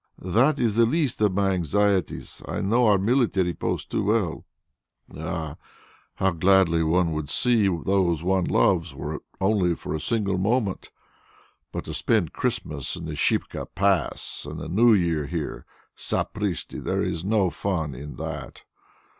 "That 0.17 0.59
is 0.59 0.77
the 0.77 0.85
least 0.87 1.21
of 1.21 1.33
my 1.35 1.51
anxieties; 1.51 2.41
I 2.47 2.59
know 2.61 2.87
our 2.87 2.97
military 2.97 3.53
post 3.53 3.91
too 3.91 4.01
well." 4.03 4.45
"Ah, 5.15 5.57
how 6.15 6.31
gladly 6.31 6.81
one 6.81 7.11
would 7.11 7.29
see 7.29 7.67
those 7.67 8.23
one 8.23 8.45
loves, 8.45 8.95
were 8.95 9.13
it 9.17 9.21
only 9.39 9.75
for 9.75 9.93
a 9.93 9.99
single 9.99 10.39
moment! 10.39 10.89
But 11.71 11.85
to 11.85 11.93
spend 11.93 12.33
Christmas 12.33 12.95
in 12.95 13.05
the 13.05 13.15
Shipka 13.15 13.67
Pass 13.75 14.43
and 14.49 14.59
the 14.59 14.67
New 14.67 14.91
Year 14.95 15.27
here, 15.27 15.67
sapristi! 15.95 16.79
there 16.79 17.03
is 17.03 17.23
no 17.23 17.51
fun 17.51 17.93
in 17.93 18.15
that. 18.15 18.63